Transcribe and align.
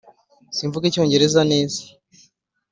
simvuga 0.55 0.85
icyongereza 0.87 1.41
neza. 1.51 1.81